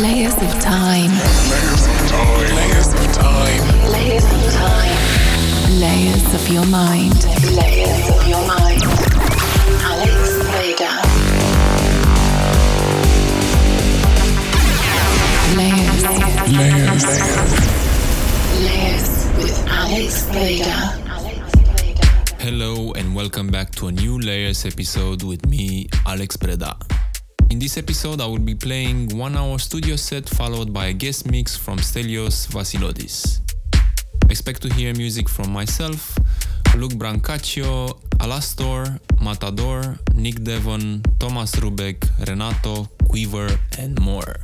Layers 0.00 0.32
of 0.32 0.60
time. 0.60 1.10
Layers 1.10 1.86
of 1.86 2.08
time. 2.08 2.56
Layers 2.56 2.86
of 2.88 3.12
time. 3.12 3.62
Layers 3.92 4.24
of 4.24 4.52
time. 4.54 4.96
Layers 5.78 6.34
of 6.34 6.48
your 6.48 6.64
mind. 6.64 7.24
Layers 7.54 8.08
of 8.08 8.26
your 8.26 8.46
mind. 8.46 8.82
Alex 9.84 10.40
Vader. 10.56 10.96
Layers. 15.54 16.02
Layers. 16.56 17.20
Layers 18.64 19.08
with 19.36 19.66
Alex 19.68 20.24
Vader. 20.32 20.80
Hello 22.38 22.92
and 22.92 23.14
welcome 23.14 23.48
back 23.48 23.70
to 23.72 23.88
a 23.88 23.92
new 23.92 24.18
Layers 24.18 24.64
episode 24.64 25.22
with 25.22 25.44
me, 25.46 25.88
Alex 26.06 26.38
Preda. 26.38 26.89
In 27.50 27.58
this 27.58 27.76
episode, 27.76 28.20
I 28.20 28.26
will 28.26 28.38
be 28.38 28.54
playing 28.54 29.18
one 29.18 29.36
hour 29.36 29.58
studio 29.58 29.96
set 29.96 30.28
followed 30.28 30.72
by 30.72 30.86
a 30.86 30.92
guest 30.92 31.28
mix 31.28 31.56
from 31.56 31.78
Stelios 31.78 32.46
Vassiloudis. 32.46 33.40
Expect 34.30 34.62
to 34.62 34.72
hear 34.72 34.94
music 34.94 35.28
from 35.28 35.50
myself, 35.50 36.16
Luke 36.76 36.92
Brancaccio, 36.92 37.98
Alastor, 38.20 39.00
Matador, 39.20 39.98
Nick 40.14 40.44
Devon, 40.44 41.02
Thomas 41.18 41.56
Rubek, 41.56 42.06
Renato, 42.28 42.88
Quiver, 43.08 43.48
and 43.80 44.00
more. 44.00 44.36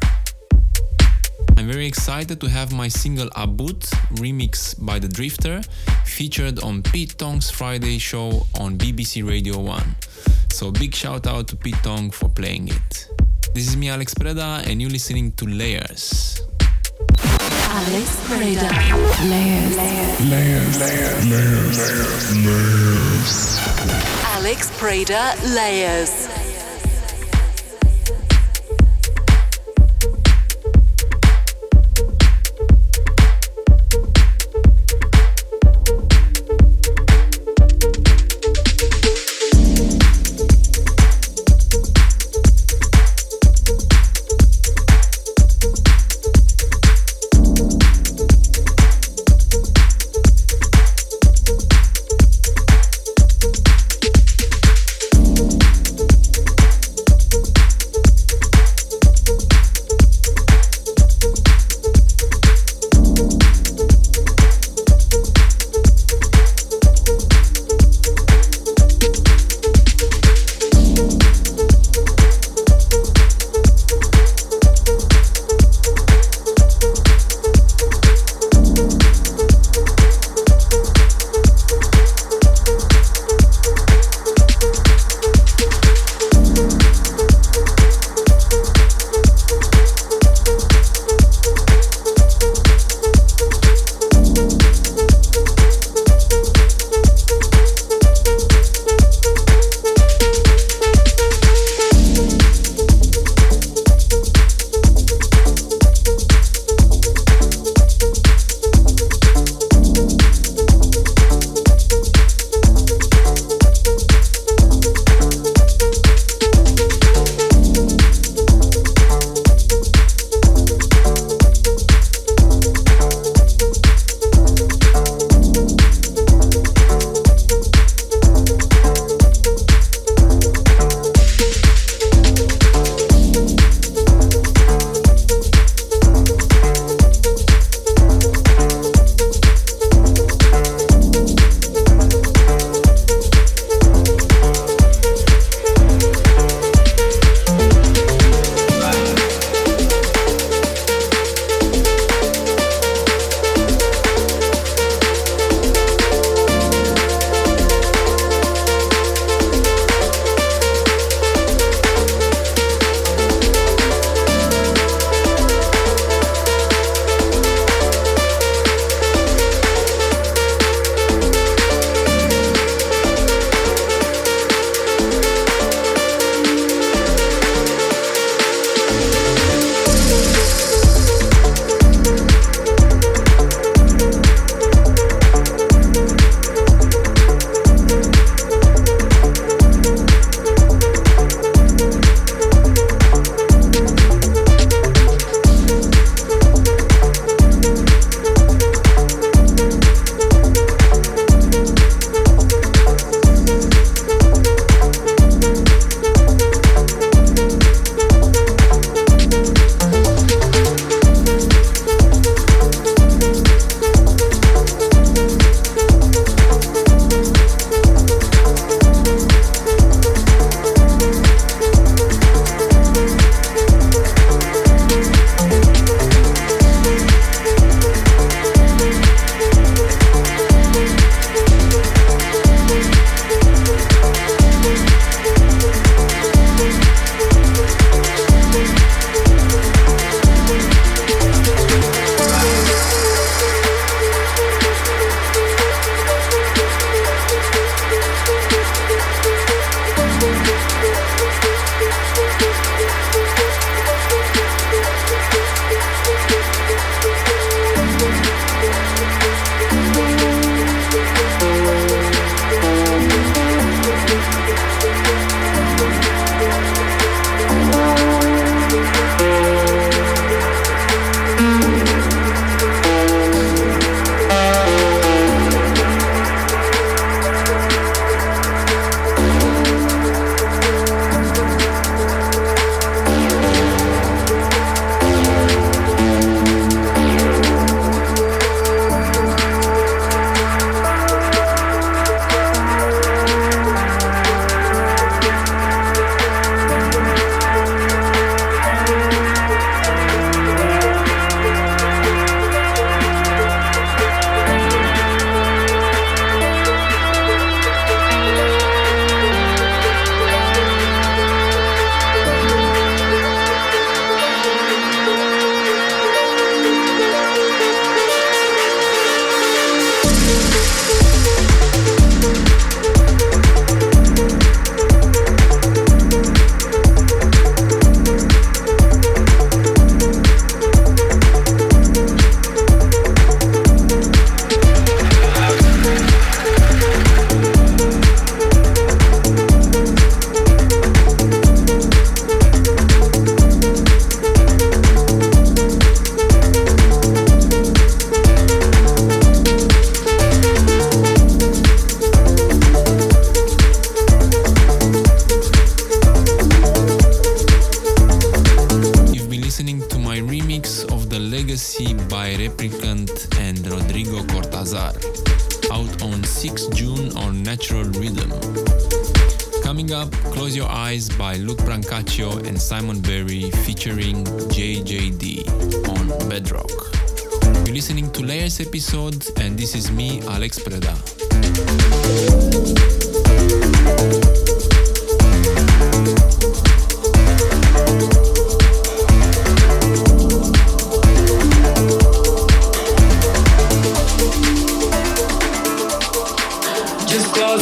I'm 1.57 1.71
very 1.71 1.87
excited 1.87 2.41
to 2.41 2.49
have 2.49 2.73
my 2.73 2.89
single 2.89 3.31
Abut, 3.37 3.87
remix 4.19 4.75
by 4.85 4.99
The 4.99 5.09
Drifter, 5.09 5.63
featured 6.05 6.59
on 6.59 6.83
Pete 6.83 7.17
Tong's 7.17 7.51
Friday 7.51 7.99
show 7.99 8.47
on 8.59 8.77
BBC 8.77 9.23
Radio 9.23 9.61
1. 9.61 9.95
So 10.51 10.71
big 10.71 10.95
shout 10.95 11.27
out 11.27 11.49
to 11.49 11.57
Pete 11.57 11.83
Tong 11.83 12.11
for 12.11 12.29
playing 12.29 12.69
it. 12.69 13.09
This 13.55 13.69
is 13.69 13.77
me 13.77 13.89
Alex 13.89 14.15
Preda 14.15 14.67
and 14.67 14.81
you're 14.81 14.91
listening 14.91 15.33
to 15.33 15.47
Layers. 15.47 16.43
Alex 17.19 18.09
Vader. 18.29 18.69
Layers. 19.29 19.77
Layers. 19.77 20.21
Layers. 20.31 20.79
Layers. 20.79 21.29
Layers. 21.29 22.37
Layers, 22.37 23.61
Alex 24.25 24.71
Preda 24.79 25.37
Layers. 25.55 26.29
Layers. 26.29 26.46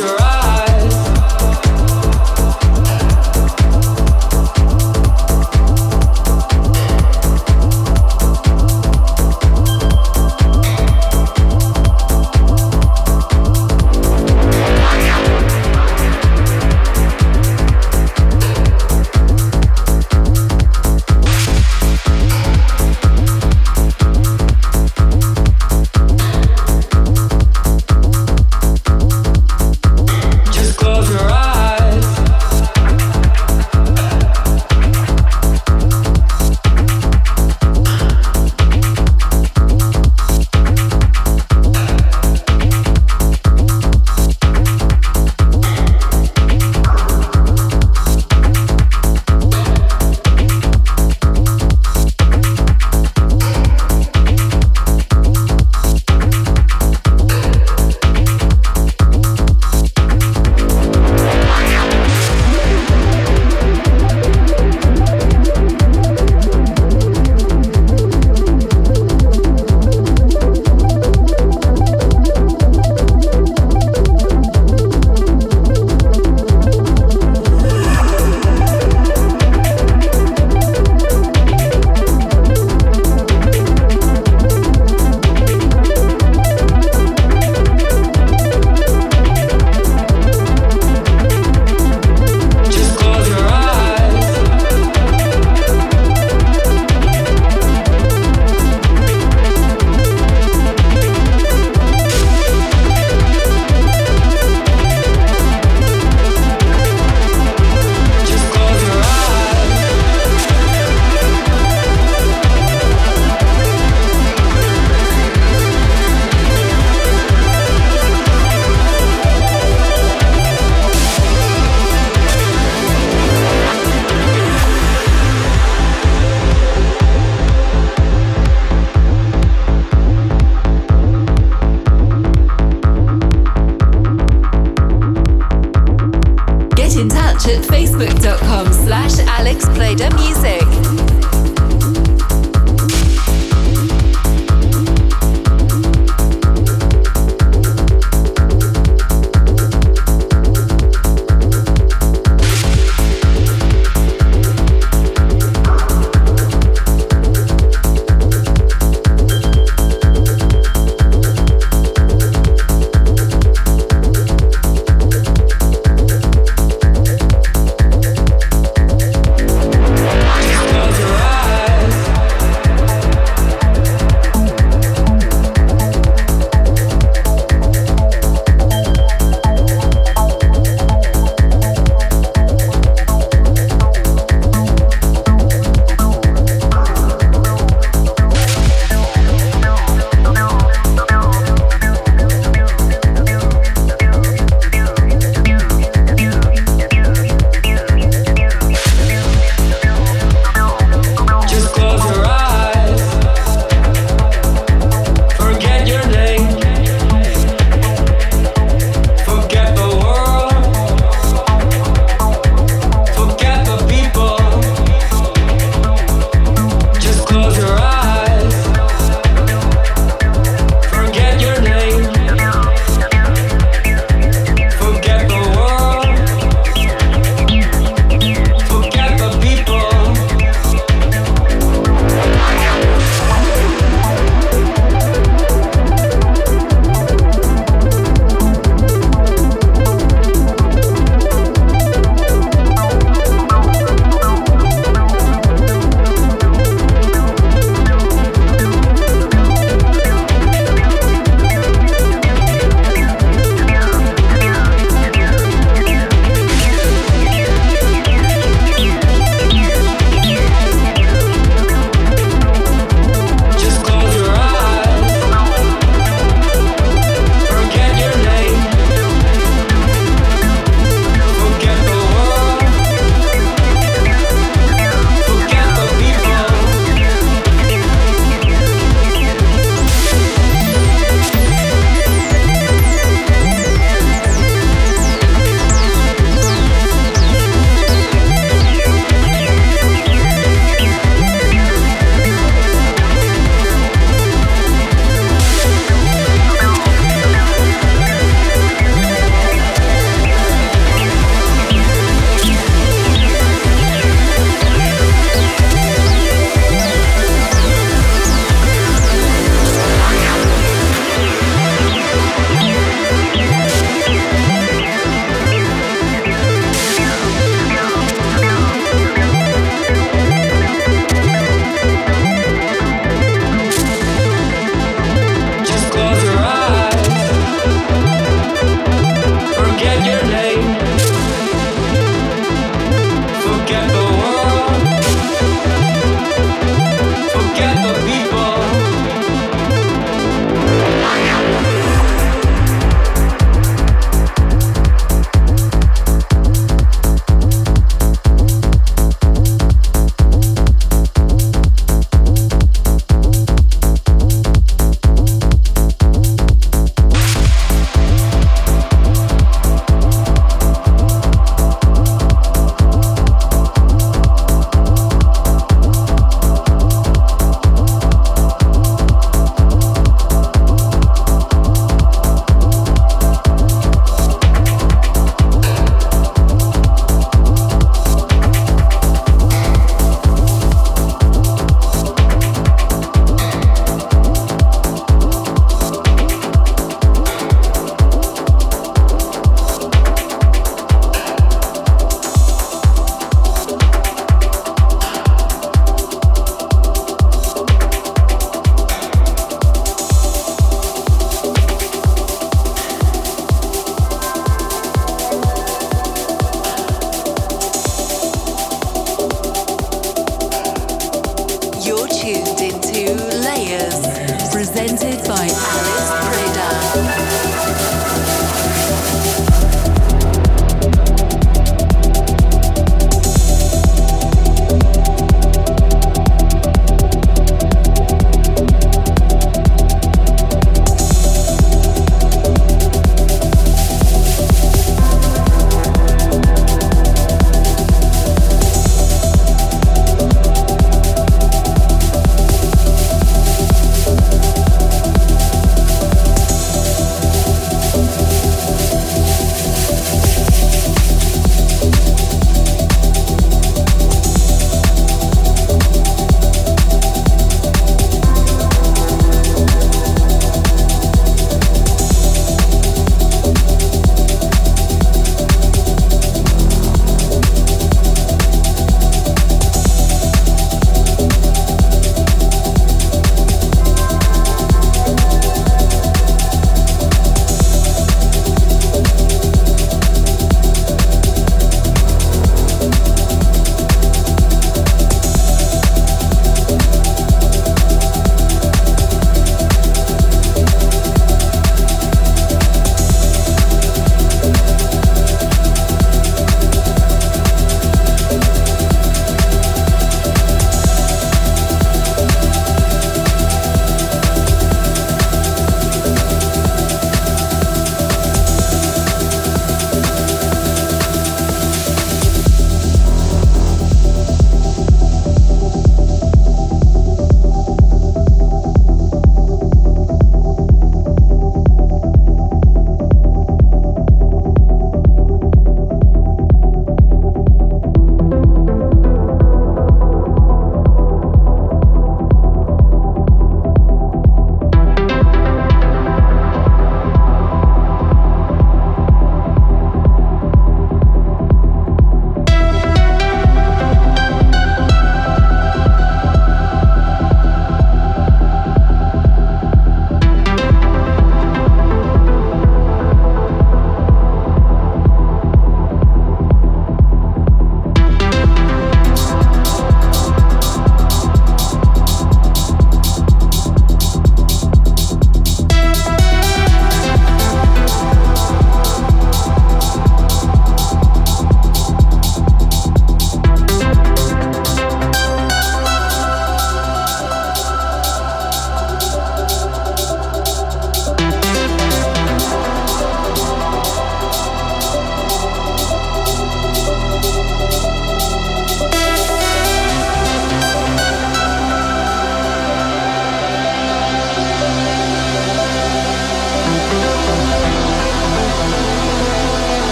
your 0.00 0.16
eyes. 0.22 0.49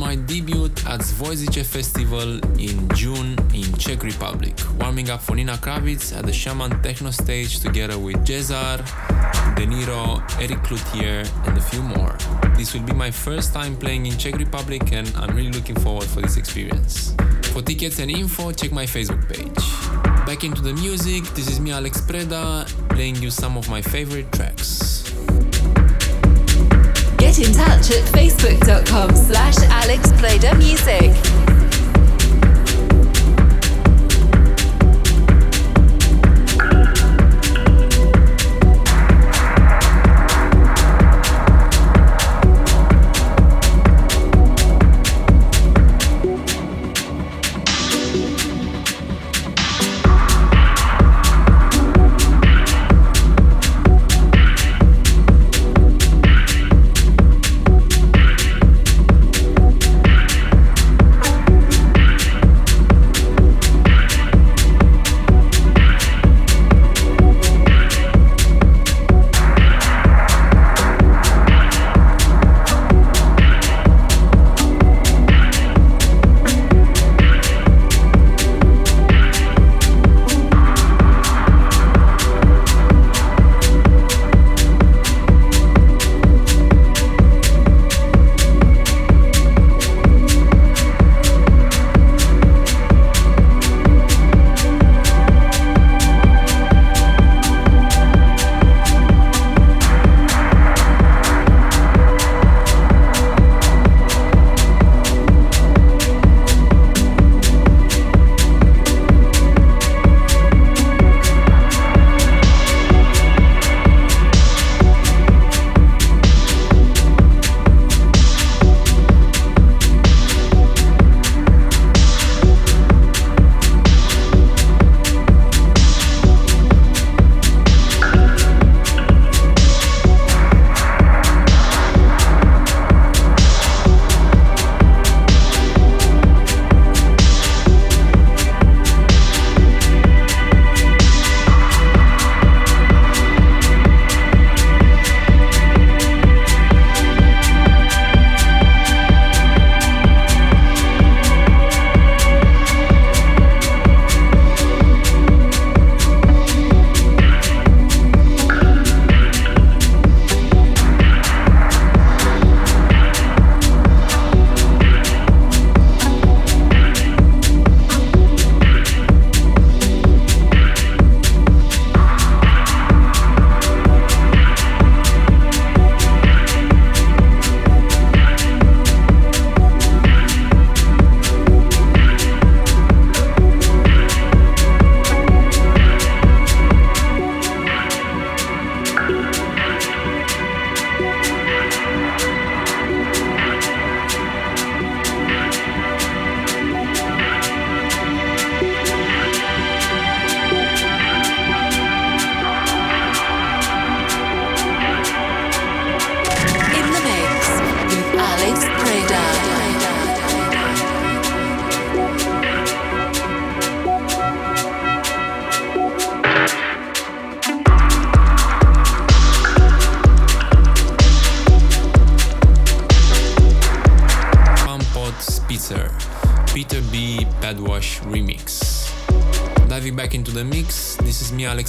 My 0.00 0.16
debut 0.16 0.64
at 0.86 1.00
Zvojzice 1.00 1.62
Festival 1.62 2.40
in 2.58 2.88
June 2.94 3.36
in 3.52 3.70
Czech 3.76 4.02
Republic, 4.02 4.54
warming 4.78 5.10
up 5.10 5.20
for 5.20 5.36
Nina 5.36 5.58
Kraviz 5.58 6.16
at 6.16 6.24
the 6.24 6.32
Shaman 6.32 6.80
Techno 6.82 7.10
stage 7.10 7.60
together 7.60 7.98
with 7.98 8.26
Jezar, 8.26 8.78
De 9.56 9.66
Niro, 9.66 10.18
Eric 10.40 10.62
Cloutier, 10.62 11.28
and 11.46 11.58
a 11.58 11.60
few 11.60 11.82
more. 11.82 12.16
This 12.56 12.72
will 12.72 12.82
be 12.82 12.94
my 12.94 13.10
first 13.10 13.52
time 13.52 13.76
playing 13.76 14.06
in 14.06 14.16
Czech 14.16 14.38
Republic 14.38 14.90
and 14.92 15.06
I'm 15.16 15.36
really 15.36 15.52
looking 15.52 15.76
forward 15.76 16.08
for 16.08 16.22
this 16.22 16.38
experience. 16.38 17.14
For 17.52 17.60
tickets 17.60 17.98
and 17.98 18.10
info, 18.10 18.52
check 18.52 18.72
my 18.72 18.86
Facebook 18.86 19.28
page. 19.28 19.62
Back 20.24 20.44
into 20.44 20.62
the 20.62 20.72
music, 20.72 21.24
this 21.34 21.46
is 21.46 21.60
me 21.60 21.72
Alex 21.72 22.00
Preda, 22.00 22.66
playing 22.88 23.16
you 23.16 23.30
some 23.30 23.58
of 23.58 23.68
my 23.68 23.82
favorite 23.82 24.32
tracks. 24.32 24.99
In 27.40 27.54
touch 27.54 27.90
at 27.90 28.04
facebook.com 28.12 29.16
slash 29.16 29.54
alexpredamusic. 29.54 31.49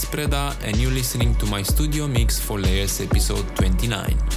Alex 0.02 0.16
Preda, 0.16 0.56
and 0.64 0.78
you're 0.78 0.91
listening 0.91 1.36
to 1.36 1.45
my 1.45 1.62
studio 1.62 2.08
mix 2.08 2.39
for 2.39 2.58
Layers 2.60 3.02
episode 3.02 3.45
29. 3.56 4.30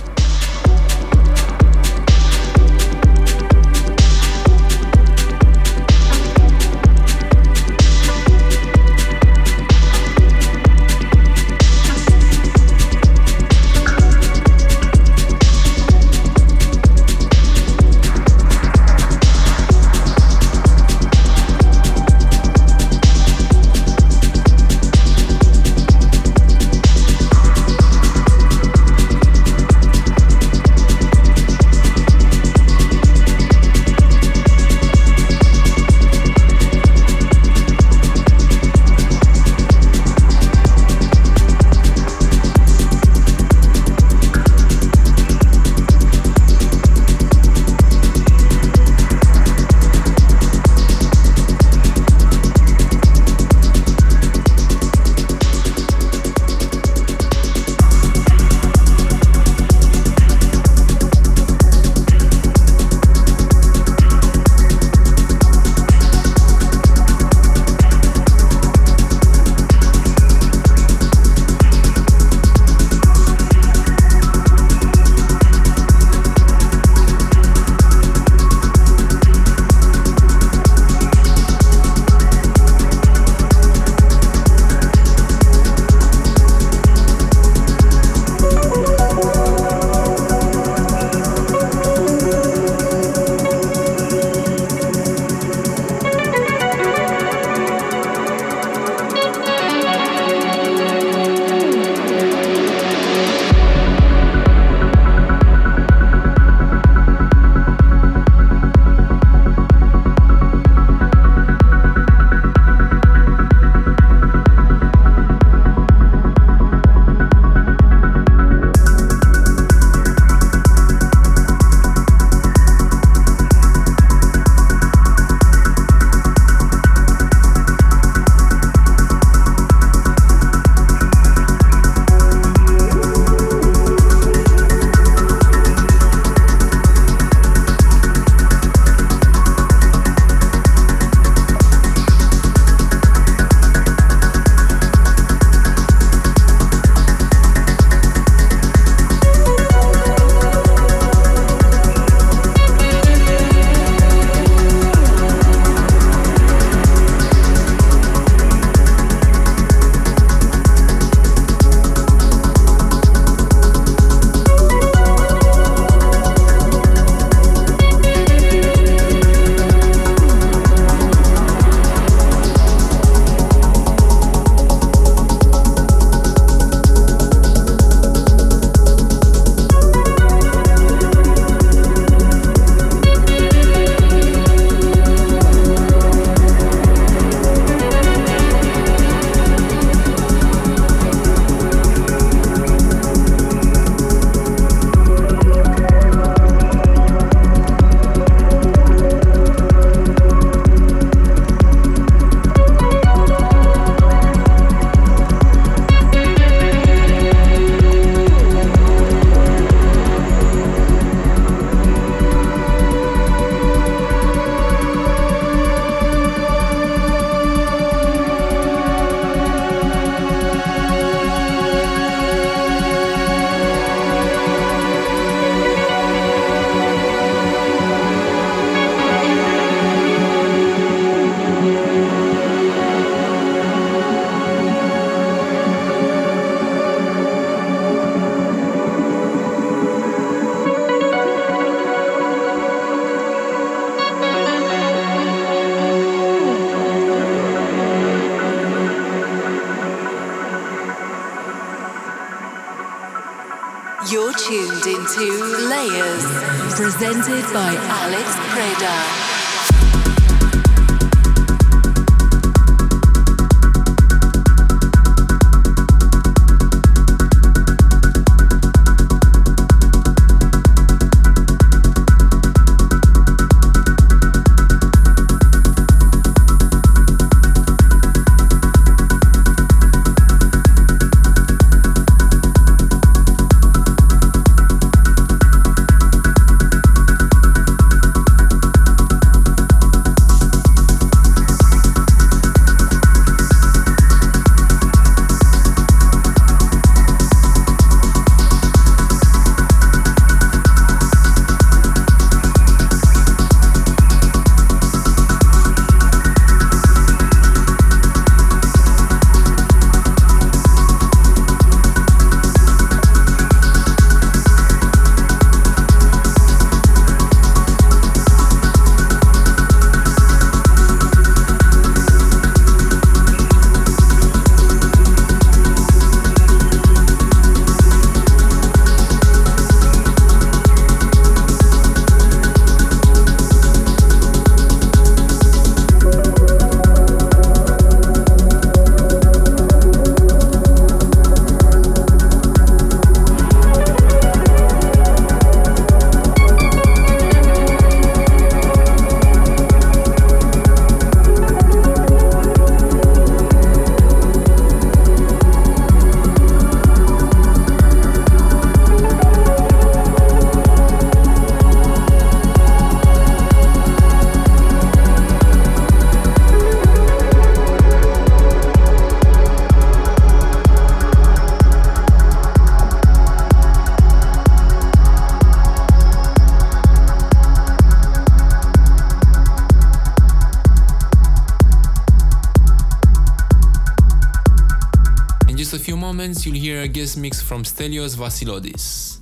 A 386.84 386.86
guest 386.86 387.16
mix 387.16 387.40
from 387.40 387.62
Stelios 387.62 388.14
Vassiloudis. 388.14 389.18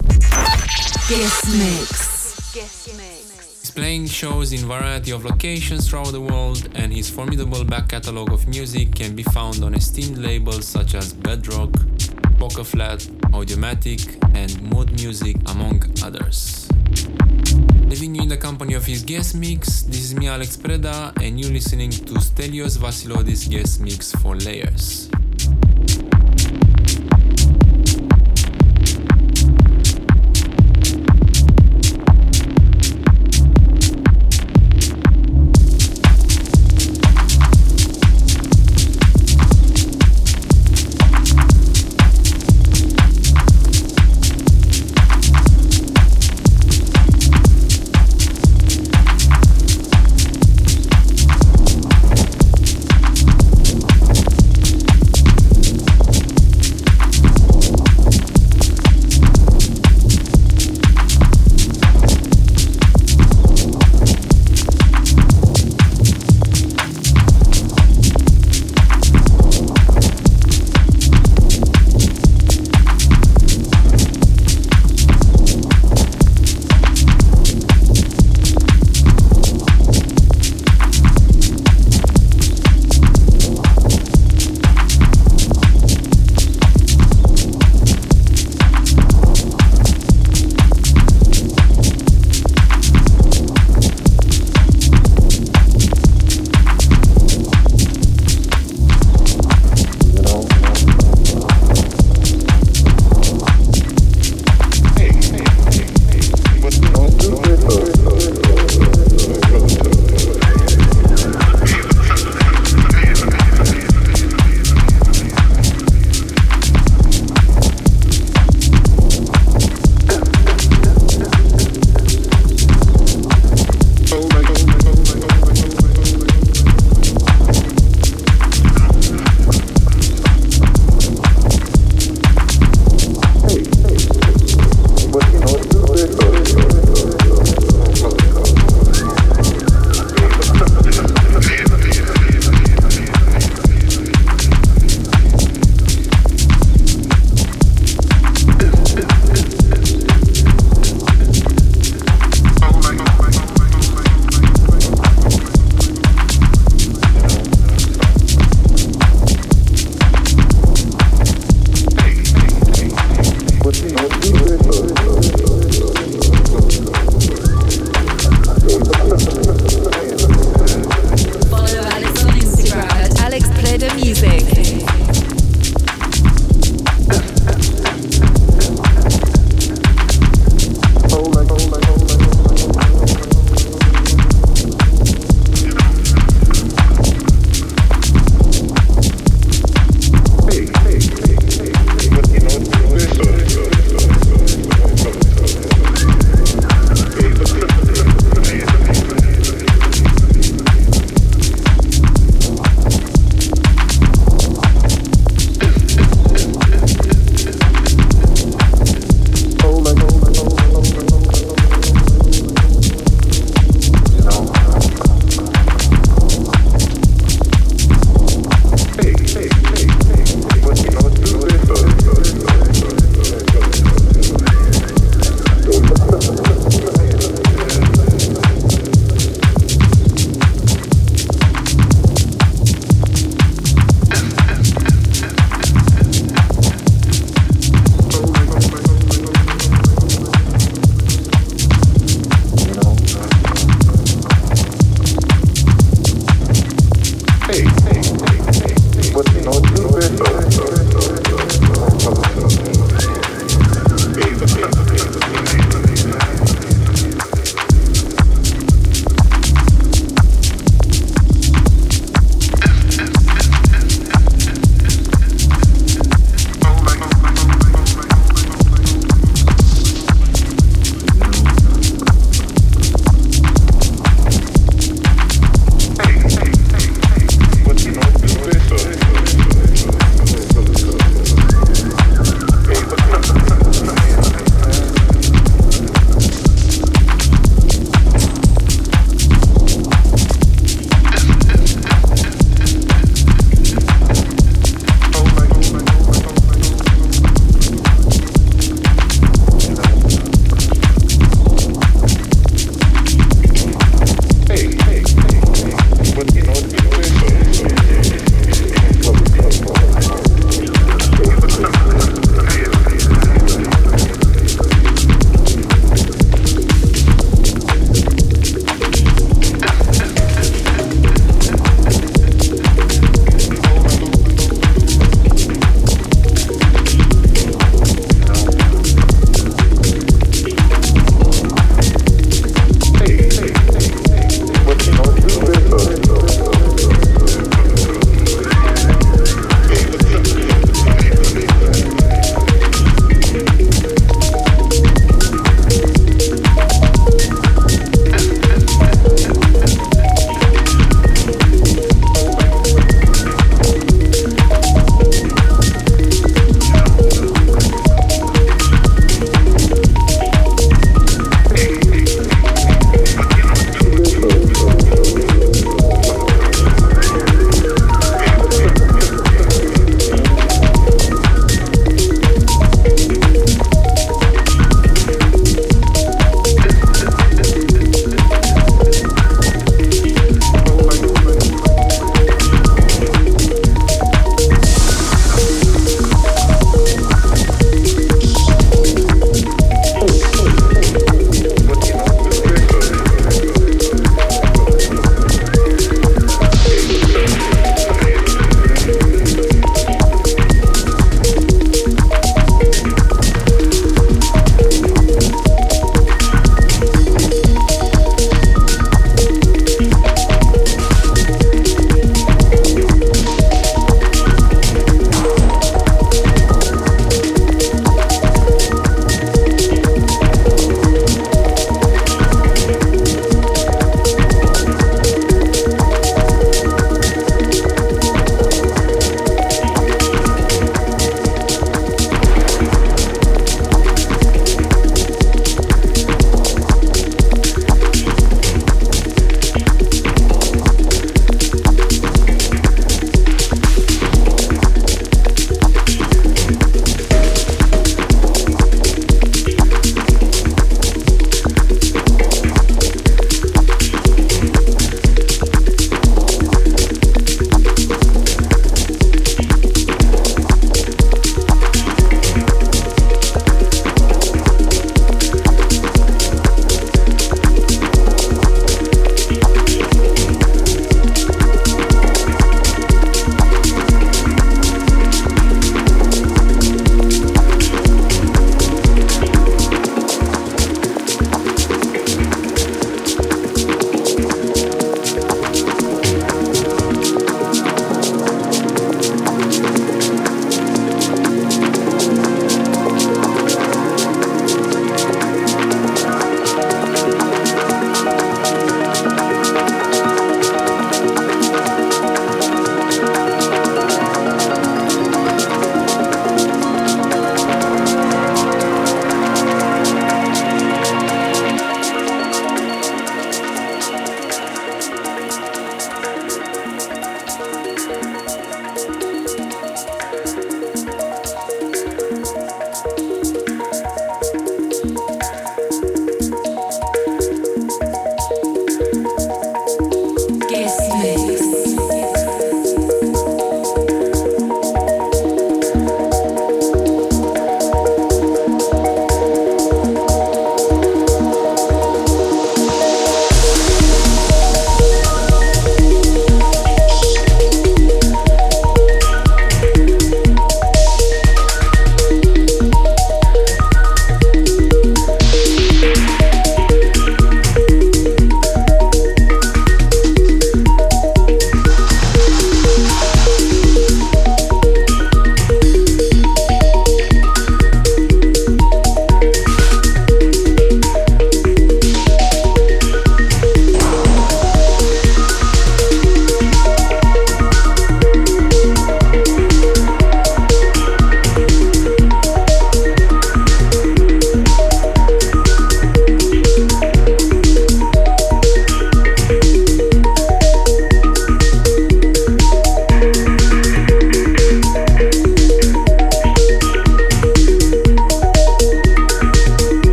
Guest 1.09 1.47
mix. 1.57 2.53
Guest 2.53 2.97
mix. 2.97 3.61
He's 3.61 3.71
playing 3.71 4.09
shows 4.09 4.53
in 4.53 4.67
variety 4.67 5.13
of 5.13 5.25
locations 5.25 5.89
throughout 5.89 6.11
the 6.11 6.21
world, 6.21 6.69
and 6.75 6.93
his 6.93 7.09
formidable 7.09 7.63
back 7.63 7.91
catalogue 7.91 8.33
of 8.33 8.49
music 8.49 8.93
can 8.97 9.15
be 9.15 9.23
found 9.23 9.63
on 9.63 9.75
esteemed 9.75 10.19
labels 10.19 10.67
such 10.67 10.97
as 10.97 11.13
Bedrock, 11.13 11.71
Poker 12.37 12.65
Flat, 12.65 12.99
Audiomatique, 13.31 14.19
and 14.35 14.61
Mood 14.61 14.91
Music, 15.01 15.37
among 15.47 15.85
others. 16.03 16.69
Leaving 17.87 18.17
you 18.17 18.23
in 18.23 18.29
the 18.29 18.37
company 18.37 18.75
of 18.75 18.85
his 18.85 19.05
guest 19.05 19.37
mix, 19.37 19.83
this 19.83 20.03
is 20.03 20.17
me 20.17 20.27
Alex 20.27 20.57
Preda, 20.57 21.17
and 21.23 21.39
you're 21.39 21.53
listening 21.53 21.91
to 21.93 22.15
Stelios 22.15 22.77
Vassiloudis 22.77 23.49
guest 23.49 23.81
mix 23.81 24.11
for 24.17 24.35
Layers. 24.35 25.09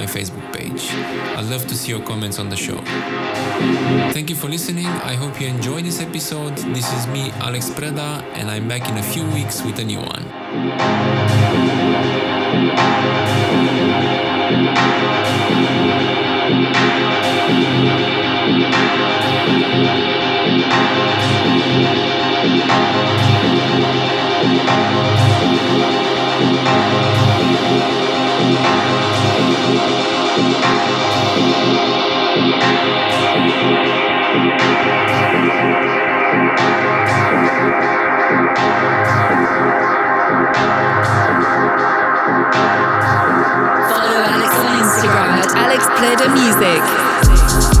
My 0.00 0.06
Facebook 0.06 0.46
page. 0.56 0.84
I'd 1.36 1.50
love 1.50 1.66
to 1.66 1.74
see 1.74 1.90
your 1.90 2.00
comments 2.00 2.38
on 2.38 2.48
the 2.48 2.56
show. 2.56 2.78
Thank 4.14 4.30
you 4.30 4.36
for 4.36 4.48
listening. 4.48 4.86
I 4.86 5.14
hope 5.14 5.38
you 5.38 5.46
enjoyed 5.46 5.84
this 5.84 6.00
episode. 6.00 6.56
This 6.74 6.90
is 6.94 7.06
me, 7.08 7.30
Alex 7.48 7.68
Preda, 7.68 8.22
and 8.38 8.50
I'm 8.50 8.66
back 8.66 8.88
in 8.88 8.96
a 8.96 9.02
few 9.02 9.26
weeks 9.36 9.62
with 9.62 9.78
a 9.78 9.84
new 9.84 10.00
one. 10.00 10.24
Follow 43.90 44.22
Alex 44.24 44.52
on 44.56 44.72
Instagram 44.80 45.36
at 45.36 45.54
Alex 45.56 45.84
Preda 45.98 46.32
Music. 46.32 47.79